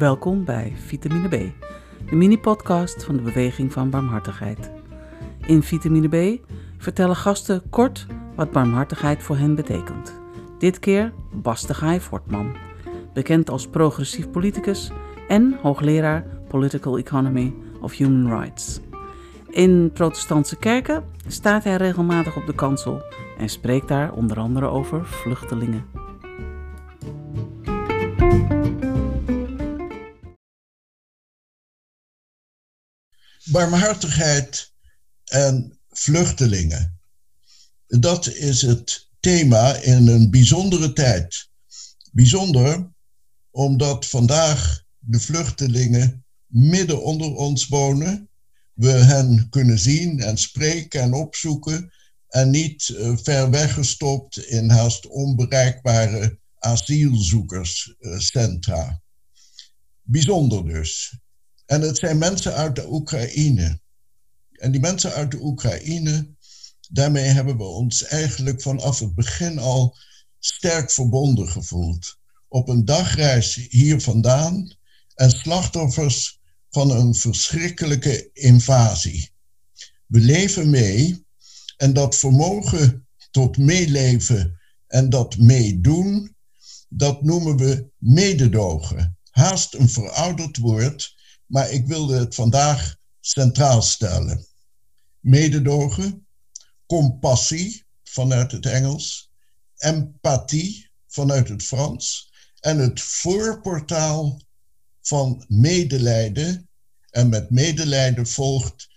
[0.00, 1.30] Welkom bij Vitamine B,
[2.10, 4.70] de mini-podcast van de Beweging van Barmhartigheid.
[5.46, 6.46] In Vitamine B
[6.78, 10.20] vertellen gasten kort wat barmhartigheid voor hen betekent.
[10.58, 12.56] Dit keer Bastegaai Fortman,
[13.12, 14.90] bekend als progressief politicus
[15.28, 18.80] en hoogleraar Political Economy of Human Rights.
[19.50, 23.02] In protestantse kerken staat hij regelmatig op de kansel
[23.38, 26.09] en spreekt daar onder andere over vluchtelingen.
[33.44, 34.72] Barmhartigheid
[35.24, 37.00] en vluchtelingen.
[37.86, 41.48] Dat is het thema in een bijzondere tijd.
[42.12, 42.90] Bijzonder
[43.50, 48.30] omdat vandaag de vluchtelingen midden onder ons wonen
[48.80, 51.92] we hen kunnen zien en spreken en opzoeken
[52.28, 59.02] en niet uh, ver weggestopt in haast onbereikbare asielzoekerscentra.
[60.02, 61.18] Bijzonder dus.
[61.70, 63.80] En het zijn mensen uit de Oekraïne.
[64.52, 66.34] En die mensen uit de Oekraïne,
[66.88, 69.96] daarmee hebben we ons eigenlijk vanaf het begin al
[70.38, 72.18] sterk verbonden gevoeld.
[72.48, 74.76] Op een dagreis hier vandaan
[75.14, 79.30] en slachtoffers van een verschrikkelijke invasie.
[80.06, 81.26] We leven mee
[81.76, 86.36] en dat vermogen tot meeleven en dat meedoen,
[86.88, 89.18] dat noemen we mededogen.
[89.30, 91.18] Haast een verouderd woord,
[91.50, 94.46] maar ik wilde het vandaag centraal stellen.
[95.20, 96.26] Mededogen,
[96.86, 99.30] compassie vanuit het Engels,
[99.76, 104.40] empathie vanuit het Frans en het voorportaal
[105.00, 106.68] van medelijden.
[107.10, 108.88] En met medelijden volgt,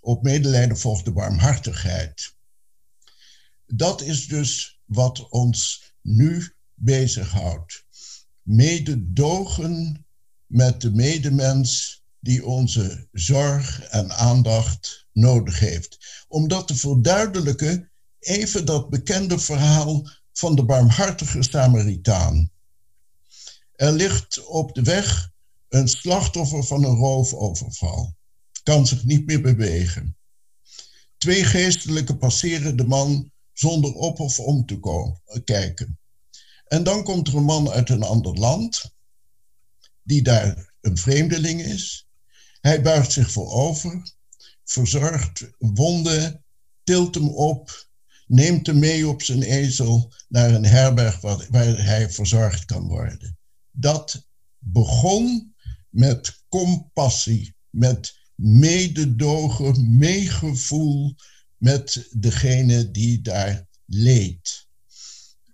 [0.00, 2.34] op medelijden volgt de barmhartigheid.
[3.66, 7.84] Dat is dus wat ons nu bezighoudt.
[8.42, 10.06] Mededogen
[10.48, 16.24] met de medemens die onze zorg en aandacht nodig heeft.
[16.28, 22.50] Om dat te verduidelijken, even dat bekende verhaal van de barmhartige Samaritaan.
[23.72, 25.30] Er ligt op de weg
[25.68, 28.16] een slachtoffer van een roofoverval.
[28.62, 30.16] Kan zich niet meer bewegen.
[31.18, 35.98] Twee geestelijken passeren de man zonder op of om te kijken.
[36.64, 38.96] En dan komt er een man uit een ander land,
[40.08, 42.08] die daar een vreemdeling is.
[42.60, 44.12] Hij buigt zich voorover,
[44.64, 46.44] verzorgt wonden,
[46.84, 47.88] tilt hem op,
[48.26, 53.38] neemt hem mee op zijn ezel naar een herberg waar, hij verzorgd kan worden.
[53.70, 55.54] Dat begon
[55.88, 61.14] met compassie, met mededogen, meegevoel
[61.56, 64.66] met degene die daar leed.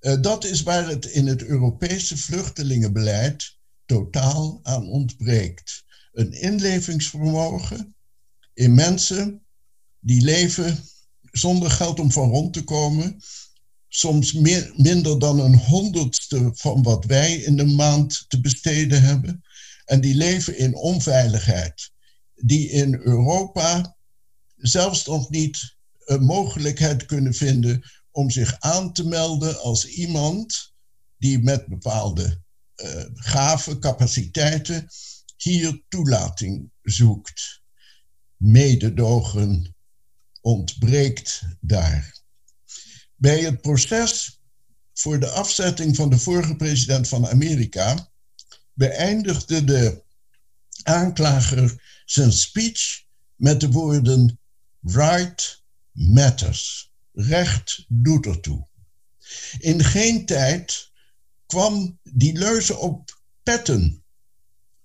[0.00, 3.60] Uh, dat is waar het in het Europese vluchtelingenbeleid
[3.92, 5.84] totaal aan ontbreekt.
[6.12, 7.94] Een inlevingsvermogen
[8.54, 9.42] in mensen
[10.00, 10.84] die leven
[11.32, 13.22] zonder geld om van rond te komen,
[13.88, 19.42] soms meer, minder dan een honderdste van wat wij in de maand te besteden hebben.
[19.84, 21.90] En die leven in onveiligheid.
[22.34, 23.96] Die in Europa
[24.56, 30.72] zelfs nog niet een mogelijkheid kunnen vinden om zich aan te melden als iemand
[31.18, 32.41] die met bepaalde
[32.82, 34.88] uh, gave capaciteiten
[35.36, 37.62] hier toelating zoekt.
[38.36, 39.74] Mededogen
[40.40, 42.20] ontbreekt daar.
[43.14, 44.40] Bij het proces
[44.92, 48.10] voor de afzetting van de vorige president van Amerika
[48.72, 50.02] beëindigde de
[50.82, 53.02] aanklager zijn speech
[53.34, 54.40] met de woorden
[54.82, 56.92] Right matters.
[57.12, 58.66] Recht doet ertoe.
[59.58, 60.91] In geen tijd
[61.52, 64.04] kwam die leuze op petten.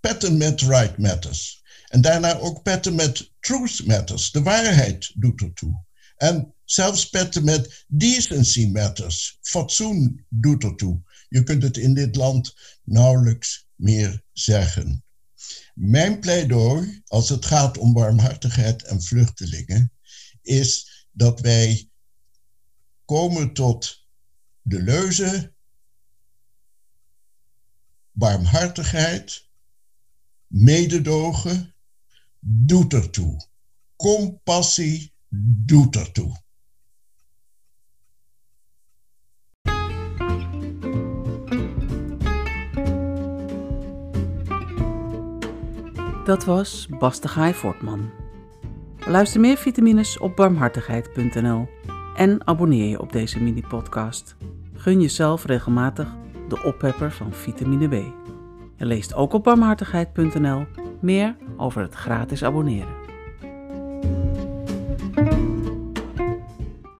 [0.00, 1.62] Petten met right matters.
[1.88, 4.30] En daarna ook petten met truth matters.
[4.30, 5.84] De waarheid doet ertoe.
[6.16, 9.38] En zelfs petten met decency matters.
[9.40, 11.02] Fatsoen doet ertoe.
[11.28, 15.04] Je kunt het in dit land nauwelijks meer zeggen.
[15.74, 19.92] Mijn pleidooi, als het gaat om barmhartigheid en vluchtelingen,
[20.42, 21.90] is dat wij
[23.04, 24.06] komen tot
[24.62, 25.56] de leuze
[28.18, 29.48] barmhartigheid,
[30.46, 31.74] mededogen,
[32.40, 33.46] doet ertoe.
[33.96, 35.12] Compassie
[35.66, 36.36] doet ertoe.
[46.24, 48.10] Dat was Bastegaai Fortman.
[48.98, 51.68] Luister meer vitamines op barmhartigheid.nl
[52.14, 54.36] en abonneer je op deze mini-podcast.
[54.74, 56.16] Gun jezelf regelmatig
[56.48, 57.92] de oppepper van vitamine B.
[58.76, 60.66] Je leest ook op barmhartigheid.nl
[61.00, 62.97] meer over het gratis abonneren.